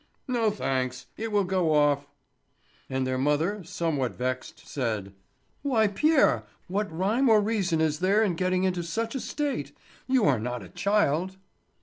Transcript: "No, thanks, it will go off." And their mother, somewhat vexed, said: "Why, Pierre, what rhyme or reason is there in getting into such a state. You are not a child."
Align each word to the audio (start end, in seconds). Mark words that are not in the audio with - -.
"No, 0.27 0.49
thanks, 0.49 1.05
it 1.15 1.31
will 1.31 1.43
go 1.43 1.75
off." 1.75 2.07
And 2.89 3.05
their 3.05 3.19
mother, 3.19 3.63
somewhat 3.63 4.15
vexed, 4.15 4.67
said: 4.67 5.13
"Why, 5.61 5.85
Pierre, 5.89 6.43
what 6.67 6.91
rhyme 6.91 7.29
or 7.29 7.39
reason 7.39 7.79
is 7.79 7.99
there 7.99 8.23
in 8.23 8.33
getting 8.33 8.63
into 8.63 8.81
such 8.81 9.13
a 9.13 9.19
state. 9.19 9.73
You 10.07 10.25
are 10.25 10.39
not 10.39 10.63
a 10.63 10.69
child." 10.69 11.37